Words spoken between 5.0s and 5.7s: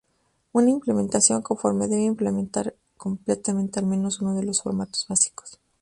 básicos.